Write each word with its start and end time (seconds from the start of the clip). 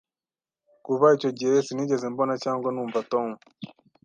Kuva 0.85 1.05
icyo 1.17 1.29
gihe 1.37 1.55
sinigeze 1.65 2.05
mbona 2.13 2.33
cyangwa 2.43 2.67
numva 2.71 2.99
Tom. 3.11 3.29